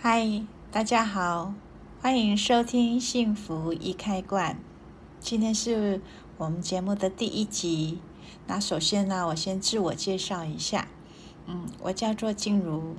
[0.00, 1.52] 嗨，大家好，
[2.00, 4.54] 欢迎收听《幸福一开罐》。
[5.18, 6.00] 今天是
[6.36, 7.98] 我们节目的第一集。
[8.46, 10.86] 那首先呢，我先自我介绍一下。
[11.46, 12.94] 嗯，我叫做静茹，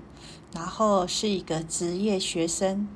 [0.53, 2.89] 然后是一个职业学生。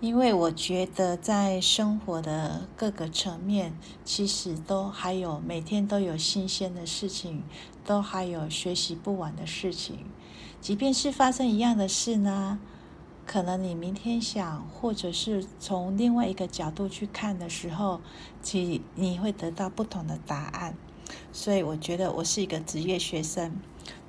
[0.00, 3.72] 因为我觉得在生活的各个层面，
[4.04, 7.44] 其实都还有每天都有新鲜的事情，
[7.82, 10.00] 都还有学习不完的事情。
[10.60, 12.60] 即便是发生一样的事呢。
[13.30, 18.00] 可能你明天想，或者是从另外一个角度去看的时候，
[18.42, 20.74] 其你会得到不同的答案。
[21.32, 23.52] 所以我觉得我是一个职业学生，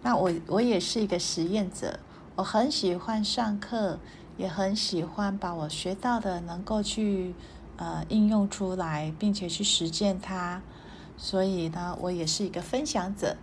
[0.02, 2.00] 那我我也是一个实验者。
[2.36, 4.00] 我很喜欢上课，
[4.38, 7.36] 也很喜欢把我学到的能够去
[7.78, 10.64] 呃应用出来，并且去实践它。
[11.16, 13.38] 所以呢，我也是一个分享者，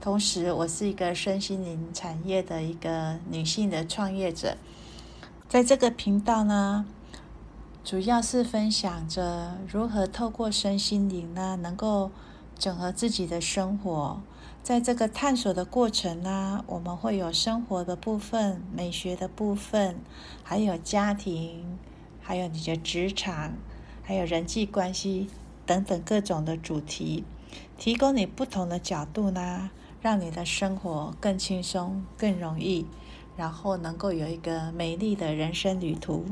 [0.00, 4.56] 同时我是一个身心灵产业的一个女性的创业者。
[5.48, 6.84] 在这个频道呢，
[7.82, 12.10] 主要是分享着如何透过身心灵呢，能够
[12.58, 14.20] 整合自己的生活。
[14.62, 19.96] 在这个探索的过程呢，我们会有生活的部分、美学的部分，
[20.44, 21.78] 还有家庭，
[22.20, 23.54] 还有你的职场，
[24.02, 25.28] 还有人际关系
[25.64, 27.24] 等等各种的主题，
[27.78, 29.70] 提供你不同的角度呢，
[30.02, 32.84] 让你的生活更轻松、更容易。
[33.38, 36.24] 然后能够有一个美丽的人生旅途。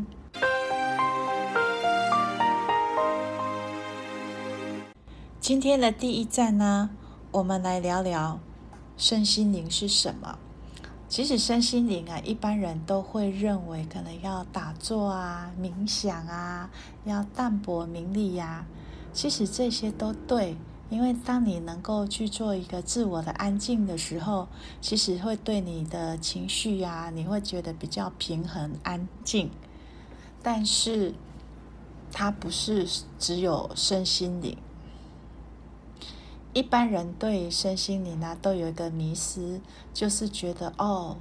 [5.39, 6.91] 今天的第一站呢，
[7.31, 8.41] 我们来聊聊
[8.97, 10.37] 身心灵是什么。
[11.09, 16.69] 其实身心灵啊，一般人都会认为可能要打坐啊、冥想啊，
[17.05, 18.67] 要淡泊名利呀。
[19.13, 20.57] 其实这些都对。
[20.89, 24.47] 因为当你能够去做一个自我的安静的时候，
[24.81, 29.51] 其实会对你的情绪呀，你会觉得比较平衡安静。
[30.43, 31.13] 但是，
[32.13, 32.87] 它不是
[33.19, 34.57] 只有身心灵。
[36.53, 39.61] 一般人对身心灵呢，都有一个迷思，
[39.93, 41.17] 就是觉得哦，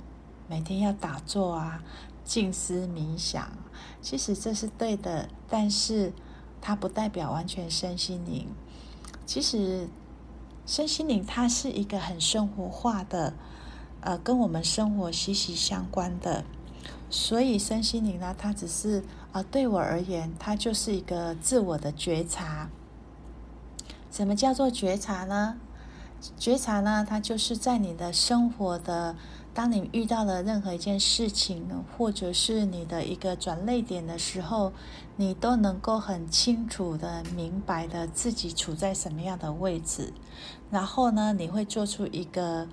[0.47, 1.83] 每天要打坐啊，
[2.23, 3.51] 静思冥想。
[3.99, 6.13] 其实这是对的，但是
[6.61, 8.47] 它不代表完全身心灵。
[9.25, 9.87] 其实，
[10.65, 13.33] 身心灵它是一个很生活化的，
[14.01, 16.43] 呃，跟我们生活息息相关的。
[17.09, 22.69] 所以，身心灵呢，它只是啊、对我而言，它就是一个自我的觉察。
[24.11, 25.57] 什么叫做觉察呢？
[26.37, 29.15] 觉察呢，它就是在你的生活的。
[29.55, 31.65] 当你遇到了任何一件事情，
[31.97, 34.73] 或者是你的一个转泪点的时候，
[35.15, 40.11] 你都能够很清楚的、明白的自己处在什么样的位置，
[40.69, 42.67] 然后呢，你会做出一个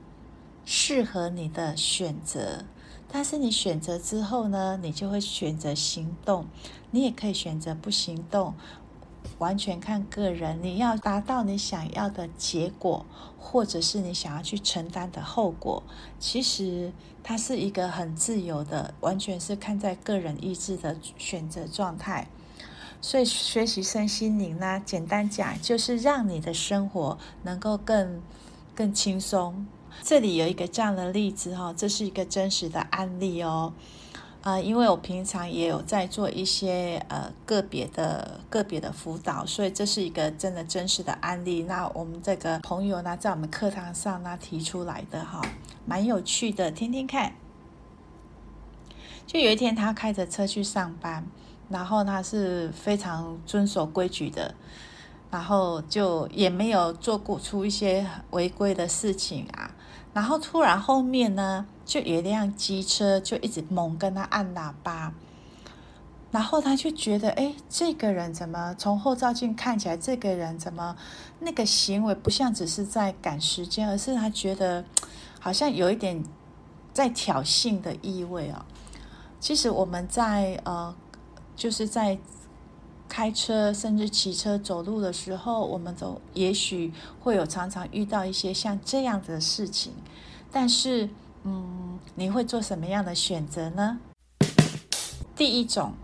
[0.65, 2.65] 适合你的选择。
[3.15, 6.47] 但是你选择之后呢，你就会选择行动，
[6.91, 8.55] 你也可以选择不行动。
[9.43, 13.05] 完全看个人，你要达到你想要的结果，
[13.37, 15.83] 或者是你想要去承担的后果，
[16.21, 16.93] 其实
[17.25, 22.29] 它是一个很自由的，完全是看在个人意志的选择状态。
[23.01, 28.23] 所以学习身心灵呢，简单讲就是让你的生活能够更
[28.77, 29.67] 更轻松。
[30.05, 33.73] 这里有一个这样的例子哈，这是一个真实的案例哦。
[34.43, 41.63] 啊、因为我平常也有在做一些呃个别的个别的辅导，所以这是一个真的真实的案例。
[41.63, 45.41] 那我们这个朋友呢，在我们课堂上呢提出来的哈，
[45.87, 47.33] 蛮有趣的，听听看。
[49.29, 51.25] 就有一天，他开着车去上班，
[51.69, 54.55] 然后他是非常遵守规矩的，
[55.31, 59.71] 然后就也没有做过出一些违规的事情啊。
[60.13, 65.13] 然后突然后面呢，就有一辆机车就一直猛跟他按喇叭，
[66.31, 70.97] 然后他就觉得，哎，这个人怎么从后照镜看起来，这个人怎么
[71.41, 74.85] 那个行为不像只是在赶时间，而是他觉得
[75.41, 76.23] 好像有一点
[76.93, 78.65] 在挑衅的意味啊。
[79.41, 80.95] 其实我们在呃，
[81.57, 82.19] 就是在。
[83.09, 86.91] 开车甚至骑车走路的时候，我们都也许
[87.21, 89.93] 会有常常遇到一些像这样子的事情，
[90.51, 91.11] 但是，
[91.45, 93.99] 嗯，你会做什么样的选择呢？
[95.35, 95.95] 第一种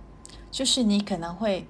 [0.50, 1.66] 就是你可能会，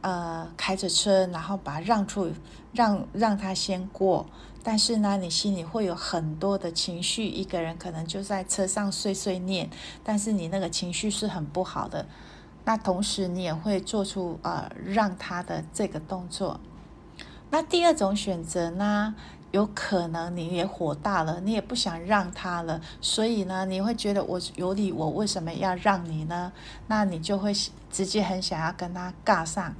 [0.00, 2.32] 呃，开着车，然后把让出，
[2.72, 4.26] 让让他先过，
[4.62, 9.68] 但是呢，你心里会有很多的情绪，一个人可能就在车上碎碎念，
[10.02, 12.06] 但是你那个情绪是很不好的。
[12.64, 16.58] 那同时，你也会做出呃让他的这个动作。
[17.50, 19.14] 那第二种选择呢，
[19.54, 26.52] 有可能你也火大了，你也不想让他了，所以呢，你会觉得我有理，我为什么要让你呢？
[26.88, 27.52] 那你就会
[27.88, 29.72] 直接很想要跟他尬上。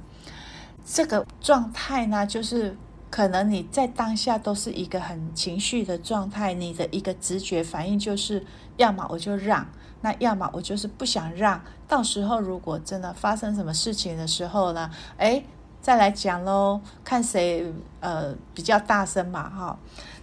[0.85, 2.77] 这个状态呢，就是
[3.09, 8.45] 可能你在当下都是一个很情绪的状态，你的一个直觉反应就是，
[8.77, 9.67] 要么我就让，
[9.99, 11.61] 那要么我就是不想让。
[11.85, 15.45] 到时候如果真的发生什么事情的时候呢，诶。
[15.85, 19.77] 再来讲喽，看谁呃比较大声嘛哈。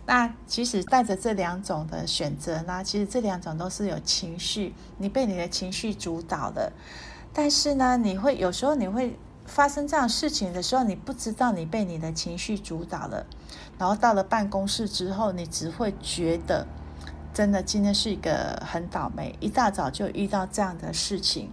[0.07, 6.73] 那其实带着这两种的选择呢，其实这两种都是有情绪，你被你的情绪主导的。
[7.33, 9.17] 但是呢，你会有时候你会
[9.47, 13.25] 发生这样事情的时候，你不知道你被你的情绪主导了。
[13.79, 16.67] 然后到了办公室之后，你只会觉得
[17.33, 21.53] 真的今天是一个很倒霉，一大早就遇到这样的事情。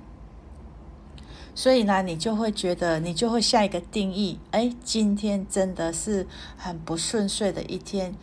[1.55, 6.25] 所以呢，你就会觉得，你就会下一个定义，哎，今天真的是
[6.57, 8.15] 很不顺遂的一天，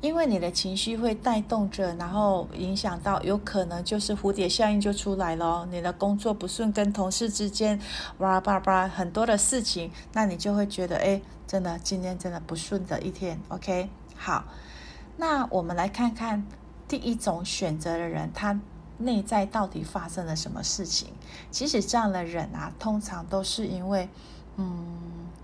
[0.00, 7.80] 因为你的情绪会带动着，然后影响到，有可能就是蝴蝶效应就出来了，你的工作不顺，跟同事之间，
[8.18, 14.44] 哇吧吧很多的事情，那你就会觉得，哎，真的今天真的不顺的一天，OK，好，
[15.16, 16.44] 那我们来看看
[16.86, 18.60] 第一种选择的人，他。
[19.04, 21.08] 内在到底发生了什么事情？
[21.50, 24.08] 其实这样的人啊，通常都是因为，
[24.56, 24.74] 嗯，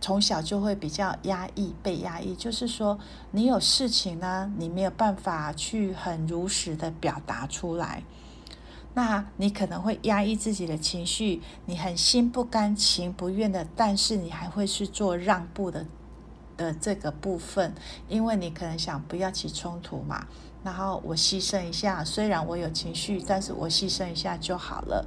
[0.00, 2.34] 从小就会比较压抑，被压抑。
[2.34, 2.98] 就是说，
[3.32, 8.02] 你有事情呢，你没有办法去很如实的表达出来，
[8.94, 15.86] 那你可能会压抑自己的情绪，你很心不甘情不愿的，但是你还会去做让步的
[16.56, 17.74] 的这个部分，
[18.08, 20.26] 因为你可能想不要起冲突嘛。
[20.68, 25.02] 然后我牺牲一下，虽然我有情绪，但是我牺牲一下就好了。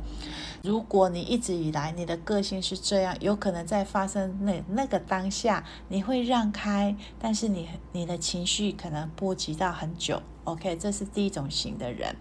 [0.64, 10.20] 如果你一直以来你的个性是这样，有可能在发生那那个当下，你会让开，但是你你的情绪可能波及到很久。
[10.46, 12.16] OK，这是第一种型的人。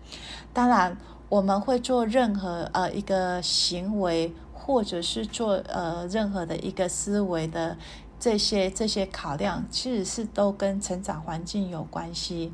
[0.53, 0.99] 当然，
[1.31, 7.79] 我们会做任何呃一个行为，或者是做呃任何的一个思维的
[8.19, 12.53] 这些这些考量，其实是都跟成长环境有关系。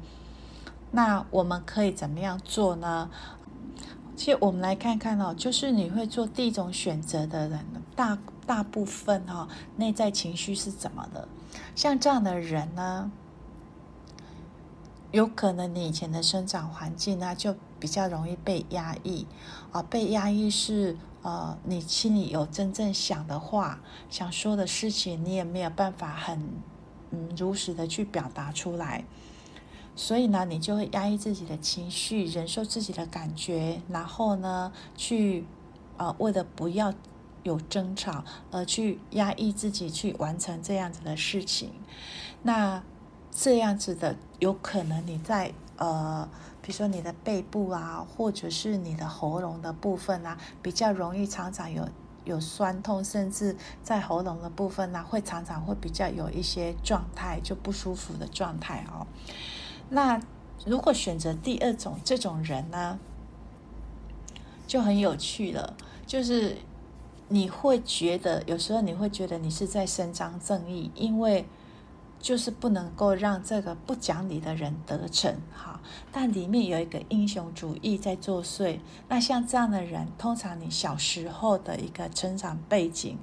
[0.97, 3.11] 那我们可以怎么样做呢？
[4.17, 8.17] 其实我们来看看哦，就是你会做第一种选择的人，大
[8.47, 9.47] 大部分哈、
[9.77, 11.29] 内在情绪是怎么的？
[11.75, 13.13] 像这样的人呢，
[15.13, 19.27] 有可能你以前的生长环境呢，就比较容易被压抑
[19.73, 26.49] 啊，被压抑是呃，你心里有真正想的话、想说的事情，你也没有办法很
[27.11, 29.05] 嗯如实的去表达出来。
[29.97, 35.47] 所以呢，你就会压抑自己的情绪，忍受自己的感觉，然后呢，去，
[35.97, 36.93] 呃，为了不要
[37.43, 41.73] 有争吵而去压抑自己，去完成这样子的事情。
[42.43, 42.83] 那
[43.31, 46.29] 这样子的，有可能你在呃，
[46.61, 51.89] 比如说你的背部啊，或者是你的喉咙的部分啊，比较容易常常有
[52.25, 59.07] 有酸痛，甚至在喉咙的部分呢，会常常会比较有一些状态就不舒服的状态哦。
[59.89, 60.21] 那
[60.65, 62.99] 如果选择第二种这种人呢，
[64.67, 65.77] 就很有趣了。
[66.07, 66.57] 就是
[67.29, 71.45] 你会觉得，有时候你会觉得你是在伸张正义，因为
[72.19, 75.81] 就是不能够让这个不讲理的人得逞，哈。
[76.11, 78.81] 但里面有一个英雄主义在作祟。
[79.09, 83.19] 那像这样的人，通常你小时候的一个成长背景，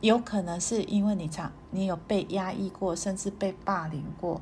[0.00, 4.40] 有可能是因为你长你有被压抑过，甚至被霸凌过。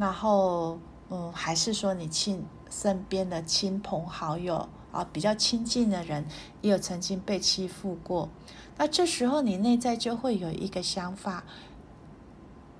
[0.00, 0.78] 然后，
[1.10, 6.24] 嗯，还是说你亲身边的亲朋好友啊，比较亲近的人，
[6.62, 8.30] 也有曾经被欺负过。
[8.78, 11.44] 那这时候你内在就会有一个想法：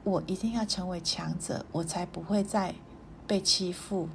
[0.02, 2.74] 我一定要成为强者，我才不会再
[3.26, 4.08] 被欺负。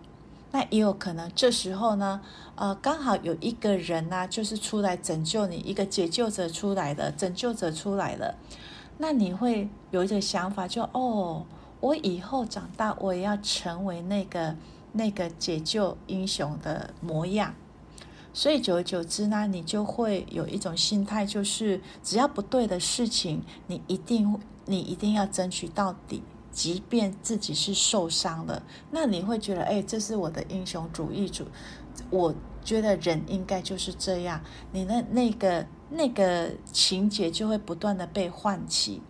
[0.51, 2.21] 那也有可能这时候呢，
[2.55, 8.33] 呃，刚好有一个人呢，就是出来拯救你，一个解救者出来了，拯救者出来了。
[8.97, 11.45] 那你会有一个想法，就哦。
[11.85, 14.55] 我以后长大，我也要成为那个
[14.93, 17.53] 那个解救英雄的模样。
[18.33, 28.63] 所以久而久之呢，你就会有一种心态，就是只要不对的事情，你一定你一定要争取到底，即便自己是受伤了。
[28.89, 31.45] 那你会觉得，哎，这是我的英雄主义主。
[32.09, 39.03] 我觉得人应该就是这样，你的那个那个情节就会不断的被唤起。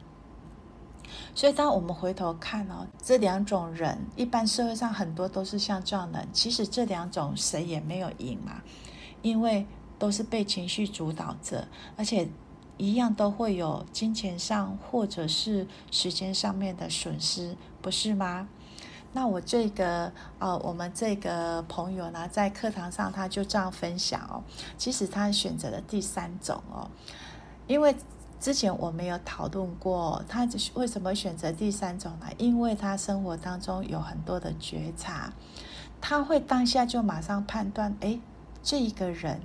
[1.36, 6.26] 所以，当我们回头看哦，这两种人，一般社会上很多都是像这样的。
[6.32, 8.64] 其实这两种谁也没有赢嘛，
[9.22, 9.68] 因为
[10.00, 12.30] 都是被情绪主导着，而且
[12.78, 18.48] 一样都会有金钱上或者是时间上面的损失，不是吗？
[19.12, 24.44] 那我这个呃，我们这个朋友呢，在课堂上他就这样分享哦，
[24.78, 26.90] 其实他选择了第三种哦，
[27.68, 27.94] 因为
[28.40, 32.28] 之前我没有讨论过，他为什么选择第三种呢？
[32.38, 35.34] 因为他生活当中有很多的觉察，
[36.00, 38.20] 他会当下就马上判断，诶，
[38.62, 39.42] 这一个人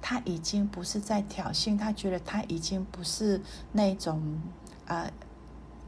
[0.00, 3.40] 他已经不是在挑衅，他觉得他已经不是
[3.72, 4.40] 那种
[4.86, 5.10] 呃。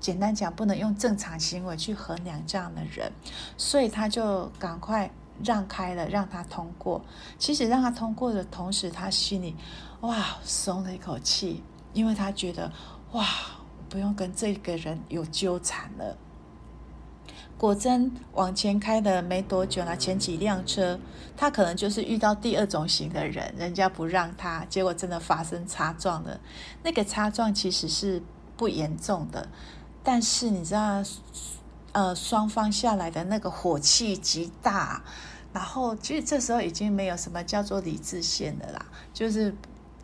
[0.01, 3.11] 简单讲，不能用正常行为去衡量这样的人，
[3.57, 5.11] 所以他就赶快
[5.43, 7.03] 让开了，让他通过。
[7.37, 9.57] 其实让他通过的同时，他心里
[10.03, 12.73] 哇松了一口气，因为他觉得
[13.13, 13.27] 哇
[13.89, 16.17] 不用跟这个人有纠缠了。
[17.57, 20.97] 果真往前开的没多久呢，前几辆车
[21.37, 26.39] 他可能就是遇到第二种型的人，人家不让他，结果真的发生擦撞了。
[26.85, 28.23] 那个擦撞其实是
[28.57, 29.49] 不严重的。
[30.05, 31.03] 但是你知道，
[31.91, 35.03] 呃，双方下来的那个火气极大，
[35.53, 39.53] 然后其实这时候已经没有什么叫做理智线的啦，就是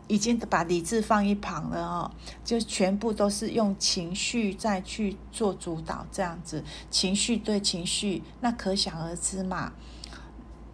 [0.07, 2.11] 已经把理智放一旁了哦，
[2.43, 9.73] 就全部都是用情绪再去做主导，这样子，情绪对情绪，那可想而知嘛，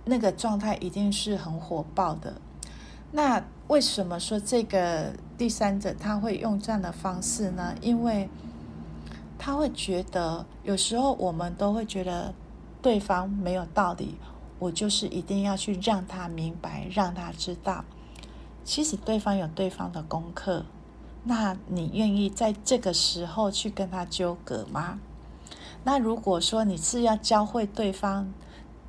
[0.06, 2.42] 那个状态一定是很火爆的。
[3.14, 7.76] 那为什么说这个第三者他会用这样的方式呢？
[7.82, 8.30] 因为
[9.38, 12.34] 他会觉得，有时候我们都会觉得
[12.82, 14.16] 对方没有道理，
[14.60, 17.84] 我就是一定要去让他明白，让他知道，
[18.72, 20.64] 其实对方有对方的功课。
[21.26, 24.98] 那你愿意在这个时候去跟他纠葛吗？
[25.84, 28.32] 那如果说你是要教会对方，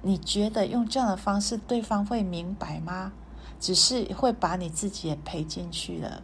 [0.02, 3.10] 你觉得用这样的方式，对方会明白吗？
[3.58, 6.22] 只是会把你自己也赔进去了，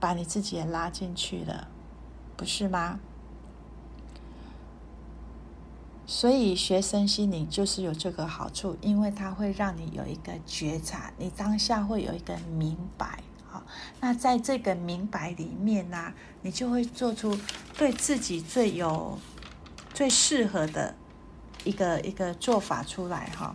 [0.00, 1.68] 把你自己也拉进去了。
[2.36, 2.98] 不是吗？
[6.10, 13.22] 所以学身心灵就是有这个好处，因为它会让你有一个觉察，你当下会有一个明白。
[13.46, 13.62] 好，
[14.00, 17.38] 那在这个明白里面呢，你就会做出
[17.76, 19.18] 对自己最有、
[19.92, 20.94] 最适合的
[21.64, 23.30] 一个一个做法出来。
[23.36, 23.54] 哈，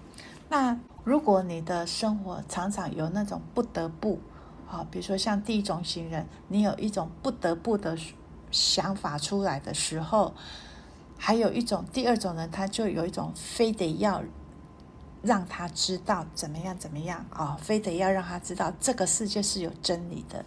[0.49, 4.19] 那如果你的生活常常有那种不得不，
[4.67, 7.97] 好，比如说像第一种型人，你有一种不得不的。
[8.51, 10.31] 想法出来的时候，
[11.25, 14.21] 还有一种第二种呢，他就有一种非得要
[15.21, 20.43] 让他知道怎么样怎么样啊、哦，非得要让他知道这个世界是有真理的。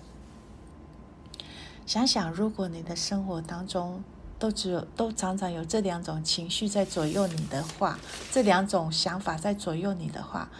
[1.86, 4.04] 想想，如果你的生活当中
[4.38, 7.98] 都只有都常常有这两种情绪在左右你的话，
[8.30, 10.50] 这两种想法在左右你的话，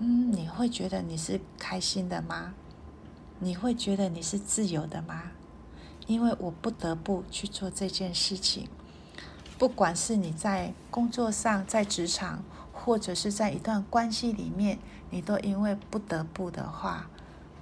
[0.00, 2.52] 嗯，你会觉得你是开心的吗？
[3.38, 5.30] 你会觉得你是自由的吗？
[6.08, 8.68] 因为我不得不去做这件事情，
[9.62, 12.42] 不管是你在工作上、在职场，
[12.72, 14.76] 或者是在一段关系里面，
[15.08, 17.08] 你都因为不得不的话，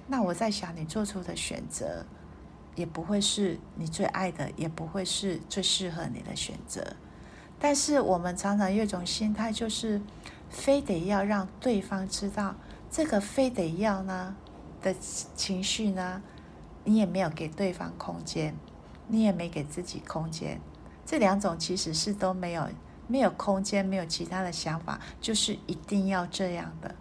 [0.07, 2.03] 那我在想，你做出的选择
[2.73, 6.95] 也不会是你最爱的，也不会是最适合你的选择。
[7.59, 10.01] 但是我们常常有一种心态，就是
[10.49, 12.55] 非得要让对方知道
[12.89, 14.35] 这个，非得要呢
[14.81, 14.91] 的
[15.35, 16.23] 情绪呢。
[16.83, 18.55] 你也没有给对方空间，
[19.07, 20.59] 你也没给自己空间，
[21.11, 22.69] 这两种其实是都没有
[23.05, 26.95] 没有空间，没有其他的想法，就是一定要这样的。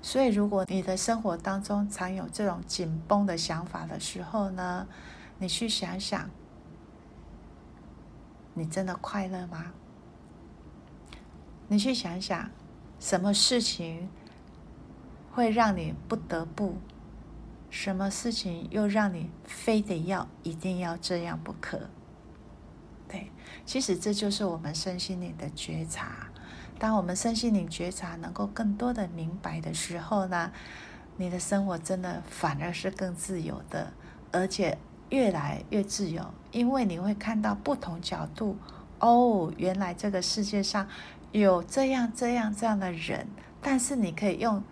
[0.00, 4.86] 所以，如果你的生活当中常有这种紧绷的想法的时候呢，
[5.38, 6.30] 你去想想，
[8.54, 9.72] 你真的快乐吗？
[11.66, 12.48] 你去想想，
[13.00, 14.08] 什么事情
[15.32, 16.76] 会让你不得不？
[17.68, 21.90] 什么事情又让你非得要一定要这样不可？
[23.10, 23.30] 对，
[23.66, 26.28] 其实这就是我们身心灵的觉察。
[26.78, 30.52] 当我们身心灵觉察能够更多的明白的时候呢，
[31.16, 33.92] 你的生活真的反而是更自由的，
[34.30, 38.56] 而且越来越自由，因为你会看到不同角度。
[39.00, 40.86] 哦，原来这个世界上
[41.32, 43.26] 有这样这样这样的人，
[43.60, 44.62] 但是你可以用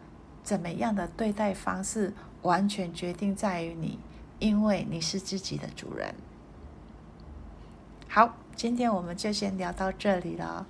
[0.45, 2.15] 怎么样的对待方式。
[2.43, 3.99] 完全决定在于你，
[4.39, 6.15] 因为你是自己的主人。
[8.11, 10.67] 好，今天我们就先聊到这里了。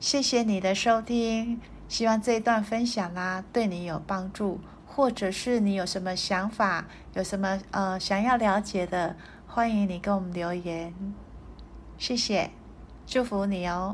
[0.00, 6.84] 谢谢你的收听，希望这一段分享呢对你有帮助，或者是你有什么想法，
[7.14, 9.14] 有什么呃想要了解的，
[9.46, 10.92] 欢迎你给我们留言。
[11.96, 12.50] 谢谢，
[13.06, 13.90] 祝福你哦。